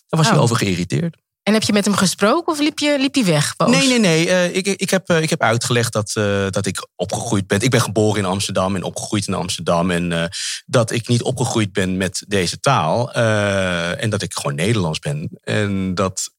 Daar 0.08 0.20
was 0.20 0.28
hij 0.28 0.38
Oh. 0.38 0.44
over 0.44 0.56
geïrriteerd. 0.56 1.22
En 1.44 1.54
heb 1.54 1.64
je 1.64 1.74
met 1.74 1.86
hem 1.86 1.96
gesproken 1.96 2.54
of 2.54 2.60
liep 2.60 2.80
je, 2.80 2.96
liep 3.00 3.16
je 3.16 3.24
weg? 3.24 3.56
Boos? 3.56 3.70
Nee, 3.70 3.88
nee, 3.88 4.00
nee. 4.00 4.30
Eh, 4.30 4.56
ik, 4.56 4.68
ik, 4.68 4.90
heb, 4.90 5.10
eh, 5.10 5.22
ik 5.22 5.30
heb 5.30 5.42
uitgelegd 5.42 5.94
dat, 5.94 6.12
eh, 6.16 6.46
dat 6.50 6.66
ik 6.66 6.88
opgegroeid 6.96 7.48
ben. 7.48 7.60
Ik 7.62 7.70
ben 7.70 7.82
geboren 7.82 8.20
in 8.20 8.25
Amsterdam 8.25 8.75
en 8.75 8.84
opgegroeid 8.84 9.28
in 9.28 9.34
Amsterdam. 9.34 9.92
En 9.92 10.30
dat 10.66 10.92
ik 10.92 11.08
niet 11.08 11.22
opgegroeid 11.24 11.72
ben 11.74 11.98
met 11.98 12.24
deze 12.28 12.60
taal. 12.60 13.12
en 13.13 14.10
dat 14.10 14.22
ik 14.22 14.34
gewoon 14.34 14.56
Nederlands 14.56 15.00
ben. 15.00 15.30
En 15.42 15.96
dat. 15.96 16.32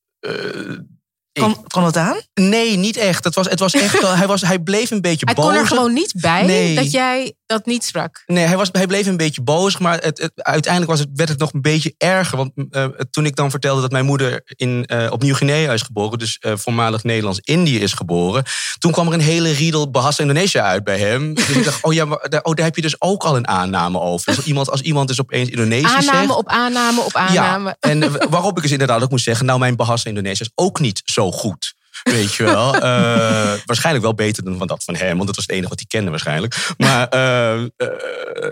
Kon, 1.41 1.67
kon 1.67 1.85
het 1.85 1.97
aan? 1.97 2.21
nee, 2.35 2.77
niet 2.77 2.97
echt. 2.97 3.25
Het 3.25 3.35
was, 3.35 3.49
het 3.49 3.59
was 3.59 3.73
echt 3.75 4.01
wel, 4.01 4.17
hij, 4.17 4.27
was, 4.27 4.41
hij 4.41 4.59
bleef 4.59 4.91
een 4.91 5.01
beetje 5.01 5.25
Hij 5.27 5.35
boos. 5.35 5.45
kon 5.45 5.55
er 5.55 5.67
gewoon 5.67 5.93
niet 5.93 6.13
bij 6.17 6.47
Nee. 6.47 6.75
dat 6.75 6.91
jij 6.91 7.35
dat 7.47 7.67
niet 7.67 7.85
sprak. 7.85 8.23
Nee, 8.27 8.45
hij, 8.45 8.57
was, 8.57 8.69
hij 8.73 8.87
bleef 8.87 9.07
een 9.07 9.17
beetje 9.17 9.43
boos, 9.43 9.79
maar 9.79 9.99
het, 10.03 10.19
het- 10.21 10.33
uiteindelijk 10.35 10.91
was 10.93 11.01
het, 11.01 11.09
werd 11.15 11.29
het 11.29 11.39
nog 11.39 11.53
een 11.53 11.63
beetje 11.63 11.95
erger. 11.99 12.37
Want 12.37 12.53
eh, 12.71 12.85
toen 13.11 13.27
ik 13.27 13.37
dan 13.37 13.51
vertelde 13.51 13.81
dat 13.81 13.91
mijn 13.91 14.05
moeder 14.05 14.43
in, 14.47 14.85
eh, 14.87 15.11
op 15.13 15.23
Nieuw-Guinea 15.23 15.73
is 15.73 15.83
geboren, 15.83 16.19
dus 16.19 16.39
eh, 16.41 16.53
voormalig 16.57 17.03
Nederlands-Indië 17.03 17.81
is 17.81 17.93
geboren, 17.93 18.45
toen 18.79 18.93
kwam 18.93 19.07
er 19.07 19.13
een 19.13 19.21
hele 19.21 19.51
riedel 19.53 19.91
Bahasa 19.91 20.23
Indonesië 20.23 20.59
uit 20.59 20.85
bij 20.85 20.99
hem. 20.99 21.35
Dus 21.35 21.49
ik 21.49 21.65
dacht, 21.65 21.83
oh 21.83 21.93
ja, 21.93 22.05
maar 22.05 22.29
daar, 22.29 22.43
oh, 22.43 22.55
daar 22.55 22.65
heb 22.65 22.77
je 22.77 22.83
dus 22.83 23.01
ook 23.01 23.25
al 23.25 23.37
een 23.37 23.49
aanname 23.49 24.01
over. 24.01 24.35
Dus 24.37 24.45
iemand, 24.45 24.71
als 24.71 24.81
iemand 24.81 25.09
dus 25.09 25.21
opeens 25.21 25.49
Indonesisch 25.49 25.91
Aanname 25.95 26.19
zegt. 26.27 26.39
op 26.39 26.49
aanname 26.49 27.01
op 27.01 27.15
aanname. 27.15 27.77
Ja, 27.81 27.91
en 27.91 28.31
waarop 28.31 28.57
ik 28.57 28.63
dus 28.63 28.73
inderdaad 28.73 29.03
ook 29.03 29.11
moest 29.11 29.25
zeggen, 29.25 29.47
nou 29.47 29.59
mijn 29.59 29.77
Bahasa 29.77 30.09
Indonesië 30.09 30.43
is 30.43 30.51
ook 30.55 30.81
niet 30.81 31.03
zo 31.05 31.31
goed. 31.33 31.75
Weet 32.05 32.35
je 32.35 32.43
wel. 32.45 32.75
Eh, 32.75 32.81
waarschijnlijk 33.65 34.05
wel 34.05 34.15
beter 34.15 34.45
dan 34.45 34.59
van 34.59 34.67
dat 34.67 34.85
van 34.85 34.95
hem. 34.97 35.15
Want 35.15 35.27
dat 35.27 35.37
was 35.37 35.45
het 35.45 35.55
enige 35.55 35.69
wat 35.69 35.79
hij 35.79 35.89
kende 35.89 36.11
waarschijnlijk. 36.11 36.73
Maar 36.77 37.09
eh, 37.09 37.63
eh, 37.63 37.69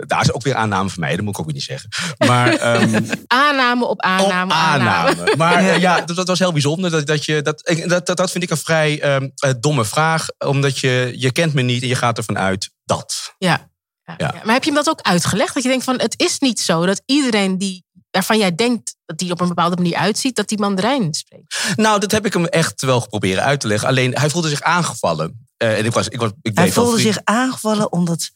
daar 0.05 0.21
is 0.21 0.33
ook 0.33 0.43
weer 0.43 0.55
aanname 0.55 0.89
van 0.89 0.99
mij. 0.99 1.15
Dat 1.15 1.25
moet 1.25 1.33
ik 1.33 1.39
ook 1.39 1.45
weer 1.45 1.55
niet 1.55 1.63
zeggen. 1.63 1.89
Maar 2.17 2.53
ehm, 2.53 3.03
Aanname 3.27 3.85
op 3.85 4.01
aanname 4.01 4.43
op 4.43 4.51
aanname. 4.51 4.53
aanname. 4.53 5.35
Maar 5.37 5.79
ja, 5.79 6.01
dat, 6.01 6.15
dat 6.15 6.27
was 6.27 6.39
heel 6.39 6.51
bijzonder. 6.51 6.91
Dat, 6.91 7.07
dat, 7.07 7.25
je, 7.25 7.41
dat, 7.41 7.71
dat, 7.87 8.05
dat, 8.05 8.17
dat 8.17 8.31
vind 8.31 8.43
ik 8.43 8.49
een 8.49 8.57
vrij 8.57 9.01
ehm, 9.01 9.29
eh, 9.35 9.51
domme 9.59 9.85
vraag. 9.85 10.25
Omdat 10.37 10.79
je, 10.79 11.13
je 11.17 11.31
kent 11.31 11.53
me 11.53 11.61
niet 11.61 11.81
en 11.81 11.87
je 11.87 11.95
gaat 11.95 12.17
ervan 12.17 12.37
uit 12.37 12.71
dat. 12.85 13.33
Ja. 13.37 13.71
Ja, 14.05 14.15
Ja. 14.17 14.31
ja. 14.33 14.41
Maar 14.43 14.53
heb 14.53 14.63
je 14.63 14.71
hem 14.73 14.83
dat 14.83 14.89
ook 14.89 15.01
uitgelegd? 15.01 15.53
Dat 15.53 15.63
je 15.63 15.69
denkt 15.69 15.83
van 15.83 15.99
het 15.99 16.13
is 16.17 16.39
niet 16.39 16.59
zo 16.59 16.85
dat 16.85 17.01
iedereen 17.05 17.57
die 17.57 17.85
waarvan 18.13 18.37
jij 18.37 18.55
denkt 18.55 18.95
dat 19.05 19.17
die 19.17 19.31
op 19.31 19.41
een 19.41 19.47
bepaalde 19.47 19.75
manier 19.75 19.95
uitziet, 19.95 20.35
dat 20.35 20.47
die 20.47 20.59
Mandarijn 20.59 21.13
spreekt. 21.13 21.73
Nou, 21.75 21.99
dat 21.99 22.11
heb 22.11 22.25
ik 22.25 22.33
hem 22.33 22.45
echt 22.45 22.81
wel 22.81 23.01
geprobeerd 23.01 23.39
uit 23.39 23.59
te 23.59 23.67
leggen. 23.67 23.87
Alleen 23.87 24.17
hij 24.17 24.29
voelde 24.29 24.49
zich 24.49 24.61
aangevallen. 24.61 25.47
Eh, 25.57 25.77
en 25.77 25.85
ik 25.85 25.91
was, 25.91 26.07
ik 26.07 26.19
was, 26.19 26.31
ik 26.41 26.57
Hij 26.57 26.71
voelde 26.71 26.99
zich 26.99 27.19
aangevallen 27.23 27.91
omdat 27.91 28.29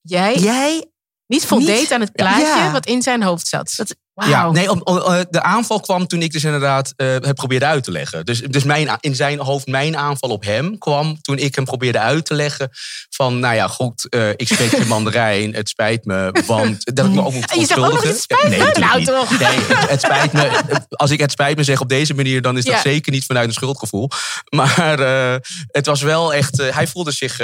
Jij 0.00 0.36
jij. 0.38 0.84
niet 1.26 1.46
voldeed 1.46 1.80
Niet- 1.80 1.92
aan 1.92 2.00
het 2.00 2.12
plaatje 2.12 2.46
Ja. 2.46 2.72
wat 2.72 2.86
in 2.86 3.02
zijn 3.02 3.22
hoofd 3.22 3.46
zat. 3.46 3.72
Dat, 3.76 3.96
Ja, 4.28 4.50
nee, 4.50 4.70
om, 4.70 4.80
om, 4.84 5.24
de 5.30 5.42
aanval 5.42 5.80
kwam 5.80 6.06
toen 6.06 6.22
ik 6.22 6.32
dus 6.32 6.44
inderdaad 6.44 6.92
uh, 6.96 7.08
heb 7.08 7.34
probeerde 7.34 7.66
uit 7.66 7.84
te 7.84 7.90
leggen. 7.90 8.24
Dus, 8.24 8.40
dus 8.40 8.64
mijn, 8.64 8.96
in 9.00 9.14
zijn 9.14 9.38
hoofd, 9.38 9.66
mijn 9.66 9.96
aanval 9.96 10.30
op 10.30 10.44
hem 10.44 10.78
kwam 10.78 11.20
toen 11.20 11.38
ik 11.38 11.54
hem 11.54 11.64
probeerde 11.64 11.98
uit 11.98 12.24
te 12.24 12.34
leggen. 12.34 12.68
Van, 13.10 13.38
nou 13.38 13.54
ja, 13.54 13.68
goed, 13.68 14.06
uh, 14.10 14.28
ik 14.28 14.46
spreek 14.46 14.70
geen 14.70 14.86
Mandarijn, 14.86 15.54
het 15.54 15.68
spijt 15.68 16.04
me, 16.04 16.42
want 16.46 16.94
dat 16.94 17.06
ik 17.06 17.12
me 17.12 17.24
ook 17.24 17.32
moet 17.32 17.50
En 17.50 17.60
je 17.60 17.66
zegt 17.66 17.80
ook 17.80 17.92
nog, 17.92 18.02
het 18.02 18.20
spijt 18.20 18.48
me? 18.48 18.56
Nee, 18.56 18.72
nou 18.72 19.04
toch. 19.04 19.38
Nee, 19.38 19.58
het, 19.58 19.90
het, 19.90 20.00
spijt 20.00 20.32
me. 20.32 20.62
Als 20.88 21.10
ik 21.10 21.20
het 21.20 21.30
spijt 21.30 21.56
me 21.56 21.64
zeg 21.64 21.80
op 21.80 21.88
deze 21.88 22.14
manier, 22.14 22.42
dan 22.42 22.56
is 22.56 22.64
dat 22.64 22.74
ja. 22.74 22.80
zeker 22.80 23.12
niet 23.12 23.24
vanuit 23.24 23.46
een 23.46 23.52
schuldgevoel. 23.52 24.08
Maar 24.48 25.00
uh, 25.00 25.34
het 25.66 25.86
was 25.86 26.02
wel 26.02 26.34
echt, 26.34 26.56
hij 26.56 26.86
voelde 26.86 27.12
zich 27.12 27.40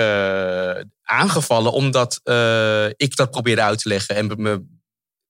aangevallen 1.03 1.73
omdat 1.73 2.21
ik 2.97 3.17
dat 3.17 3.31
probeerde 3.31 3.63
uit 3.63 3.83
te 3.83 3.89
leggen 3.89 4.17
en 4.17 4.33
me 4.37 4.75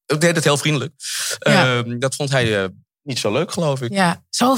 ik 0.07 0.21
deed 0.21 0.35
het 0.35 0.45
heel 0.45 0.57
vriendelijk. 0.57 0.93
Ja. 1.39 1.83
Uh, 1.85 1.95
dat 1.99 2.15
vond 2.15 2.31
hij 2.31 2.63
uh, 2.63 2.69
niet 3.03 3.19
zo 3.19 3.33
leuk, 3.33 3.53
geloof 3.53 3.83
ik. 3.83 3.93
Ja, 3.93 4.25
zo 4.31 4.57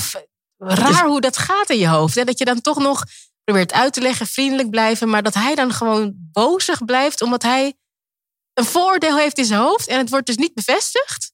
raar 0.56 1.06
hoe 1.06 1.20
dat 1.20 1.36
gaat 1.38 1.70
in 1.70 1.78
je 1.78 1.88
hoofd. 1.88 2.14
Hè? 2.14 2.24
Dat 2.24 2.38
je 2.38 2.44
dan 2.44 2.60
toch 2.60 2.78
nog 2.78 3.04
probeert 3.44 3.72
uit 3.72 3.92
te 3.92 4.00
leggen, 4.00 4.26
vriendelijk 4.26 4.70
blijven. 4.70 5.08
Maar 5.08 5.22
dat 5.22 5.34
hij 5.34 5.54
dan 5.54 5.72
gewoon 5.72 6.12
bozig 6.32 6.84
blijft 6.84 7.22
omdat 7.22 7.42
hij 7.42 7.74
een 8.54 8.64
voordeel 8.64 9.18
heeft 9.18 9.38
in 9.38 9.44
zijn 9.44 9.60
hoofd. 9.60 9.86
En 9.86 9.98
het 9.98 10.10
wordt 10.10 10.26
dus 10.26 10.36
niet 10.36 10.54
bevestigd. 10.54 11.32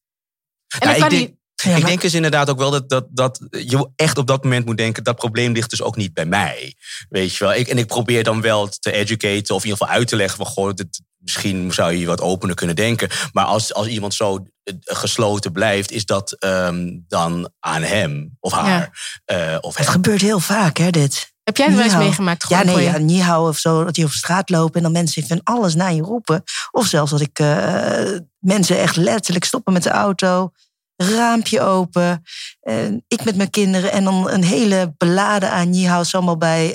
En 0.78 0.88
nou, 0.88 1.04
ik, 1.04 1.10
denk, 1.10 1.34
ja, 1.54 1.76
ik 1.76 1.84
denk 1.84 2.00
dus 2.00 2.14
inderdaad 2.14 2.50
ook 2.50 2.58
wel 2.58 2.70
dat, 2.70 2.88
dat, 2.88 3.06
dat 3.10 3.46
je 3.50 3.90
echt 3.96 4.18
op 4.18 4.26
dat 4.26 4.44
moment 4.44 4.66
moet 4.66 4.76
denken... 4.76 5.04
dat 5.04 5.16
probleem 5.16 5.52
ligt 5.52 5.70
dus 5.70 5.82
ook 5.82 5.96
niet 5.96 6.14
bij 6.14 6.26
mij. 6.26 6.74
Weet 7.08 7.34
je 7.34 7.44
wel? 7.44 7.54
Ik, 7.54 7.68
en 7.68 7.78
ik 7.78 7.86
probeer 7.86 8.24
dan 8.24 8.40
wel 8.40 8.68
te 8.68 8.92
educaten 8.92 9.54
of 9.54 9.64
in 9.64 9.68
ieder 9.68 9.86
geval 9.86 9.98
uit 9.98 10.08
te 10.08 10.16
leggen... 10.16 10.36
van 10.36 10.46
goh, 10.46 10.72
dit, 10.72 11.00
misschien 11.24 11.72
zou 11.72 11.92
je 11.92 12.06
wat 12.06 12.20
opener 12.20 12.56
kunnen 12.56 12.76
denken. 12.76 13.08
Maar 13.32 13.44
als, 13.44 13.74
als 13.74 13.86
iemand 13.86 14.14
zo 14.14 14.46
eh, 14.62 14.74
gesloten 14.80 15.52
blijft, 15.52 15.90
is 15.90 16.06
dat 16.06 16.36
um, 16.44 17.04
dan 17.08 17.52
aan 17.60 17.82
hem 17.82 18.36
of 18.40 18.52
haar. 18.52 18.90
Ja. 19.24 19.52
Uh, 19.52 19.58
of 19.60 19.76
het 19.76 19.88
gebeurt 19.88 20.20
heel 20.20 20.40
vaak, 20.40 20.76
hè, 20.76 20.90
dit. 20.90 21.32
Heb 21.42 21.56
jij 21.56 21.66
het 21.66 21.74
wel 21.74 21.84
eens 21.84 21.96
meegemaakt? 21.96 22.48
Ja, 22.48 22.62
nee, 22.62 22.82
ja, 22.82 22.98
niet 22.98 23.22
houden 23.22 23.50
of 23.50 23.58
zo. 23.58 23.84
Dat 23.84 23.96
je 23.96 24.04
op 24.04 24.10
straat 24.10 24.50
loopt 24.50 24.76
en 24.76 24.82
dan 24.82 24.92
mensen 24.92 25.26
van 25.26 25.40
alles 25.42 25.74
naar 25.74 25.92
je 25.92 26.02
roepen. 26.02 26.42
Of 26.70 26.86
zelfs 26.86 27.10
dat 27.10 27.20
ik 27.20 27.38
uh, 27.38 28.18
mensen 28.38 28.78
echt 28.78 28.96
letterlijk 28.96 29.44
stoppen 29.44 29.72
met 29.72 29.82
de 29.82 29.90
auto. 29.90 30.50
Raampje 30.96 31.60
open. 31.60 32.22
Uh, 32.62 32.84
ik 33.08 33.24
met 33.24 33.36
mijn 33.36 33.50
kinderen. 33.50 33.92
En 33.92 34.04
dan 34.04 34.30
een 34.30 34.44
hele 34.44 34.94
beladen 34.96 35.50
aan 35.50 35.70
Nihao 35.70 36.02
allemaal 36.10 36.36
bij 36.36 36.74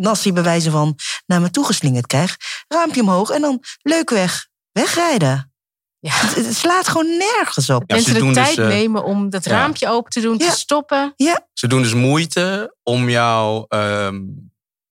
Nassi 0.00 0.32
bewijzen 0.32 0.72
van 0.72 0.96
naar 1.26 1.40
me 1.40 1.50
toegeslingerd 1.50 2.06
krijg. 2.06 2.36
Raampje 2.68 3.00
omhoog 3.00 3.30
en 3.30 3.40
dan 3.40 3.62
leuk 3.82 4.10
weg. 4.10 4.48
Wegrijden. 4.72 5.52
Ja. 5.98 6.12
Het, 6.12 6.56
slaat 6.56 6.88
gewoon 6.88 7.16
nergens 7.16 7.70
op. 7.70 7.82
Ja, 7.86 7.94
Mensen 7.94 8.14
de 8.14 8.32
tijd 8.32 8.56
dus, 8.56 8.64
uh, 8.64 8.70
nemen 8.70 9.04
om 9.04 9.30
dat 9.30 9.46
raampje 9.46 9.88
open 9.88 10.10
te 10.10 10.20
doen, 10.20 10.38
te 10.38 10.50
stoppen. 10.50 11.12
Ja. 11.16 11.46
Ze 11.52 11.66
doen 11.66 11.82
dus 11.82 11.94
moeite 11.94 12.76
om 12.82 13.08
jou, 13.08 13.64
um, 13.68 14.50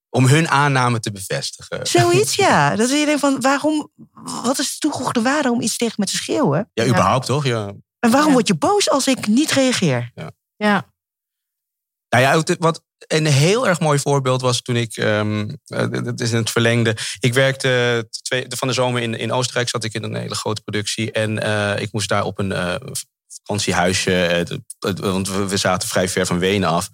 om 0.10 0.28
hun 0.28 0.50
aanname 0.50 1.00
te 1.00 1.12
bevestigen. 1.12 1.88
Zoiets, 1.88 2.36
ja. 2.46 2.76
Dat 2.76 2.90
je 2.90 3.06
denkt 3.06 3.20
van, 3.20 3.42
waarom, 3.42 3.92
wat 4.44 4.60
is 4.60 4.72
de 4.72 4.78
toegevoegde 4.80 5.22
waarde 5.22 5.52
om 5.52 5.62
iets 5.62 5.78
tegen 5.78 5.96
me 5.98 6.06
te 6.06 6.16
schreeuwen? 6.16 6.70
Ja, 6.74 6.86
überhaupt 6.86 7.26
toch? 7.26 7.46
Ja. 7.46 7.74
En 8.00 8.12
waarom 8.12 8.34
word 8.34 8.48
je 8.48 8.56
boos 8.56 8.90
als 8.90 9.08
ik 9.08 9.28
niet 9.28 9.52
reageer? 9.52 10.12
Ja. 10.16 10.32
ja. 10.56 10.94
Nou 12.10 12.24
ja, 12.24 12.56
wat 12.60 12.84
een 13.08 13.26
heel 13.26 13.68
erg 13.68 13.80
mooi 13.80 14.00
voorbeeld 14.00 14.42
was 14.42 14.62
toen 14.62 14.76
ik, 14.76 14.98
um, 14.98 15.58
is 16.16 16.32
in 16.32 16.38
het 16.38 16.50
verlengde, 16.50 16.96
ik 17.20 17.34
werkte 17.34 18.08
twee, 18.22 18.46
van 18.50 18.68
de 18.68 18.74
zomer 18.74 19.02
in, 19.02 19.18
in 19.18 19.32
Oostenrijk, 19.32 19.70
zat 19.70 19.84
ik 19.84 19.94
in 19.94 20.04
een 20.04 20.16
hele 20.16 20.36
grote 20.36 20.62
productie 20.62 21.12
en 21.12 21.44
uh, 21.44 21.80
ik 21.80 21.92
moest 21.92 22.10
daar 22.10 22.24
op 22.24 22.40
een 22.40 22.52
uh, 22.52 22.76
vakantiehuisje, 23.28 24.62
want 24.80 25.30
we, 25.30 25.58
zaten 25.58 25.90
vrij 25.90 26.10
ver 26.10 26.26
van 26.26 26.40
Wenen 26.40 26.70
af. 26.70 26.90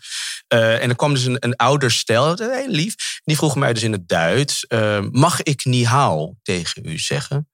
en 0.48 0.90
er 0.90 0.96
kwam 0.96 1.14
dus 1.14 1.26
een, 1.26 1.38
een 1.40 1.56
ouder 1.56 1.92
stel, 1.92 2.36
heel 2.38 2.70
lief, 2.70 2.96
die 3.24 3.38
vroeg 3.38 3.56
mij 3.56 3.74
dus 3.74 3.84
in 3.84 3.92
het 3.92 4.08
Duits, 4.08 4.66
mag 5.12 5.42
ik 5.42 5.66
niet 5.66 5.86
hou 5.86 6.34
tegen 6.42 6.86
u 6.86 7.00
zeggen? 7.00 7.50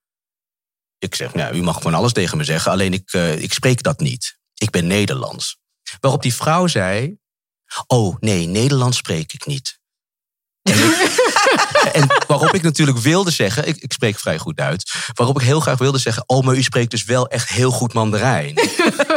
Ik 0.97 1.15
zeg, 1.15 1.33
nou, 1.33 1.55
u 1.55 1.61
mag 1.61 1.75
gewoon 1.75 1.93
alles 1.93 2.13
tegen 2.13 2.37
me 2.37 2.43
zeggen, 2.43 2.71
alleen 2.71 2.93
ik, 2.93 3.13
ik 3.37 3.53
spreek 3.53 3.83
dat 3.83 3.99
niet. 3.99 4.39
Ik 4.53 4.69
ben 4.69 4.87
Nederlands. 4.87 5.59
Waarop 5.99 6.21
die 6.21 6.33
vrouw 6.33 6.67
zei, 6.67 7.19
Oh 7.87 8.15
nee, 8.19 8.47
Nederlands 8.47 8.97
spreek 8.97 9.33
ik 9.33 9.45
niet. 9.45 9.79
En, 11.93 12.07
waarop 12.27 12.53
ik 12.53 12.61
natuurlijk 12.61 12.97
wilde 12.97 13.31
zeggen, 13.31 13.67
ik, 13.67 13.77
ik, 13.77 13.93
spreek 13.93 14.19
vrij 14.19 14.37
goed 14.37 14.57
Duits. 14.57 14.95
Waarop 15.13 15.39
ik 15.39 15.45
heel 15.45 15.59
graag 15.59 15.77
wilde 15.77 15.97
zeggen, 15.97 16.23
oh, 16.25 16.45
maar 16.45 16.55
u 16.55 16.63
spreekt 16.63 16.91
dus 16.91 17.03
wel 17.03 17.27
echt 17.27 17.49
heel 17.49 17.71
goed 17.71 17.93
Mandarijn. 17.93 18.55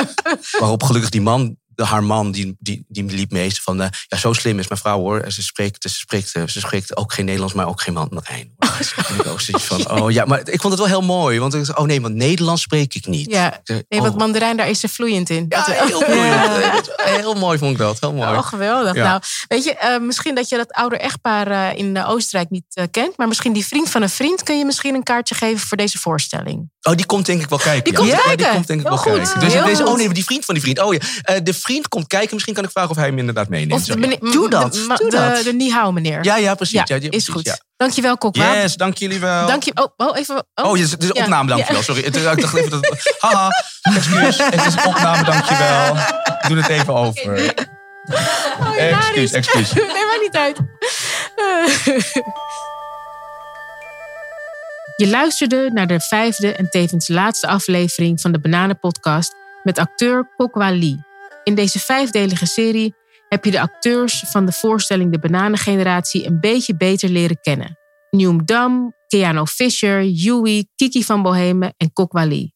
waarop 0.61 0.83
gelukkig 0.83 1.11
die 1.11 1.21
man 1.21 1.57
haar 1.77 2.05
man 2.05 2.33
die, 2.33 2.57
die, 2.59 2.85
die 2.89 3.05
liep 3.05 3.31
meest 3.31 3.63
van... 3.63 3.81
Uh, 3.81 3.87
ja, 4.07 4.17
zo 4.17 4.33
slim 4.33 4.59
is 4.59 4.69
mijn 4.69 4.81
vrouw 4.81 4.99
hoor. 4.99 5.25
Ze 5.29 5.43
spreekt, 5.43 5.83
ze, 5.83 5.89
spreekt, 5.89 6.29
ze 6.29 6.61
spreekt 6.61 6.97
ook 6.97 7.13
geen 7.13 7.25
Nederlands, 7.25 7.55
maar 7.55 7.69
ook 7.69 7.81
geen 7.81 7.95
Mandarijn. 7.95 8.55
en 8.59 9.15
ik 9.15 9.27
ook 9.27 9.41
zoiets 9.41 9.65
van, 9.65 9.91
oh 9.91 10.11
ja, 10.11 10.25
maar 10.25 10.39
ik 10.39 10.61
vond 10.61 10.73
het 10.73 10.83
wel 10.83 11.01
heel 11.01 11.03
mooi. 11.03 11.39
Want 11.39 11.55
ik 11.55 11.79
oh 11.79 11.85
nee, 11.85 12.01
want 12.01 12.15
Nederlands 12.15 12.63
spreek 12.63 12.95
ik 12.95 13.07
niet. 13.07 13.31
Ja, 13.31 13.61
nee, 13.65 13.85
want 13.89 14.13
oh. 14.13 14.19
Mandarijn, 14.19 14.57
daar 14.57 14.69
is 14.69 14.81
ze 14.81 14.89
vloeiend 14.89 15.31
in. 15.31 15.47
Ja, 15.49 15.65
heel, 15.67 16.01
ja. 16.15 16.81
heel 16.97 17.35
mooi 17.35 17.59
vond 17.59 17.71
ik 17.71 17.79
dat, 17.79 18.01
heel 18.01 18.13
mooi. 18.13 18.29
Oh, 18.29 18.47
geweldig. 18.47 18.95
Nou, 18.95 19.21
weet 19.49 19.65
je, 19.65 19.77
uh, 19.83 20.07
misschien 20.07 20.35
dat 20.35 20.49
je 20.49 20.57
dat 20.57 20.73
ouder 20.73 20.99
echtpaar 20.99 21.51
uh, 21.51 21.79
in 21.79 22.05
Oostenrijk 22.05 22.51
niet 22.51 22.89
kent... 22.91 23.17
maar 23.17 23.29
misschien 23.29 23.53
die 23.53 23.67
vriend 23.67 23.91
van 23.91 24.03
een 24.03 24.11
vriend... 24.11 24.43
kun 24.43 24.59
je 24.59 24.65
misschien 24.65 24.95
een 24.95 25.03
kaartje 25.03 25.35
geven 25.35 25.67
voor 25.67 25.77
deze 25.77 25.99
voorstelling. 25.99 26.73
Oh, 26.83 26.95
die 26.95 27.07
komt 27.07 27.27
denk 27.27 27.43
ik 27.43 27.49
wel 27.49 27.59
kijken. 27.59 27.85
Die 27.85 27.93
komt 27.93 28.09
ja. 28.09 28.17
kijken? 28.17 28.37
die 28.37 28.49
komt 28.49 28.67
denk 28.67 28.81
ik 28.81 28.89
wel 28.89 28.97
goed. 28.97 29.13
kijken. 29.13 29.41
Dus 29.41 29.65
deze, 29.65 29.87
oh 29.87 29.97
nee, 29.97 30.09
die 30.09 30.25
vriend 30.25 30.45
van 30.45 30.55
die 30.55 30.63
vriend. 30.63 30.81
Oh 30.81 30.95
ja, 30.95 31.01
de 31.41 31.55
vriend 31.65 31.89
komt 31.89 32.07
kijken. 32.07 32.31
Misschien 32.33 32.55
kan 32.55 32.65
ik 32.65 32.71
vragen 32.71 32.91
of 32.91 32.97
hij 32.97 33.07
hem 33.07 33.19
inderdaad 33.19 33.49
meeneemt. 33.49 33.91
Of 33.91 33.97
meneer, 33.97 34.19
doe 34.21 34.51
dat. 34.51 34.73
De, 34.73 34.87
doe 34.87 35.11
de, 35.11 35.17
dat. 35.17 35.37
de, 35.37 35.43
de 35.43 35.53
Nihau 35.53 35.93
meneer. 35.93 36.25
Ja, 36.25 36.37
ja, 36.37 36.55
precies. 36.55 36.75
Ja, 36.75 36.85
ja, 36.87 36.97
ja 37.01 37.11
is 37.11 37.29
goed. 37.29 37.45
Ja. 37.45 37.59
Dankjewel, 37.77 38.19
Kokwa. 38.19 38.55
Yes, 38.55 38.77
dank 38.77 38.97
jullie 38.97 39.21
wel. 39.21 39.47
Dank 39.47 39.63
je, 39.63 39.71
oh, 39.75 40.09
oh, 40.09 40.19
even, 40.19 40.47
oh. 40.55 40.65
oh, 40.65 40.79
het 40.79 41.03
is 41.03 41.13
opname, 41.13 41.49
dankjewel. 41.49 41.83
Sorry. 41.83 42.03
Ik 42.03 42.23
dacht 42.23 42.55
even 42.55 42.71
dat... 42.71 42.87
Haha, 43.19 43.51
excuus. 43.83 44.39
Het 44.39 44.67
is 44.67 44.85
opname, 44.85 45.25
dankjewel. 45.25 45.97
Ik 45.97 46.49
doe 46.49 46.57
het 46.57 46.69
even 46.69 46.95
over. 46.95 47.55
Oh, 48.61 48.77
excuus, 48.77 49.33
excuus. 49.33 49.73
Nee, 49.95 50.05
maar 50.07 50.19
niet 50.21 50.37
uit. 50.37 50.57
Je 54.97 55.09
luisterde 55.09 55.71
naar 55.73 55.87
de 55.87 56.01
vijfde 56.01 56.53
en 56.53 56.71
tevens 56.71 57.09
laatste 57.09 57.47
aflevering 57.47 58.21
van 58.21 58.33
de 58.33 58.39
Bananenpodcast 58.39 59.35
met 59.63 59.79
acteur 59.79 60.33
Kokwa 60.37 60.71
Lee. 60.71 61.14
In 61.45 61.55
deze 61.55 61.79
vijfdelige 61.79 62.47
serie 62.47 62.95
heb 63.29 63.45
je 63.45 63.51
de 63.51 63.61
acteurs 63.61 64.25
van 64.27 64.47
de 64.47 64.53
voorstelling 64.53 65.13
De 65.13 65.19
Bananengeneratie 65.19 66.27
een 66.27 66.41
beetje 66.41 66.77
beter 66.77 67.09
leren 67.09 67.41
kennen. 67.41 67.79
Neum 68.11 68.45
Dam, 68.45 68.95
Keanu 69.07 69.47
Fisher, 69.47 70.05
Yui, 70.05 70.69
Kiki 70.75 71.05
van 71.05 71.23
Bohemen 71.23 71.75
en 71.77 71.93
Kokwa 71.93 72.27
Lee. 72.27 72.55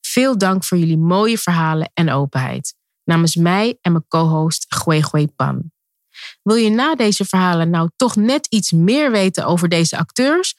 Veel 0.00 0.38
dank 0.38 0.64
voor 0.64 0.78
jullie 0.78 0.98
mooie 0.98 1.38
verhalen 1.38 1.90
en 1.94 2.10
openheid. 2.10 2.74
Namens 3.04 3.36
mij 3.36 3.78
en 3.80 3.92
mijn 3.92 4.04
co-host 4.08 4.66
Gwe 4.68 5.28
Pan. 5.36 5.72
Wil 6.42 6.56
je 6.56 6.70
na 6.70 6.94
deze 6.94 7.24
verhalen 7.24 7.70
nou 7.70 7.90
toch 7.96 8.16
net 8.16 8.46
iets 8.46 8.72
meer 8.72 9.10
weten 9.10 9.46
over 9.46 9.68
deze 9.68 9.98
acteurs? 9.98 10.54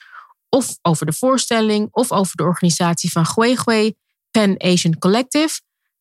Of 0.49 0.77
over 0.81 1.05
de 1.05 1.13
voorstelling 1.13 1.87
of 1.91 2.11
over 2.11 2.35
de 2.35 2.43
organisatie 2.43 3.11
van 3.11 3.25
Gwe 3.25 3.95
Pan 4.31 4.55
Asian 4.57 4.97
Collective? 4.97 5.59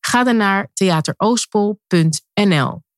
Ga 0.09 0.23
dan 0.23 0.37
naar 0.37 0.69
theateroospol.nl. 0.73 2.81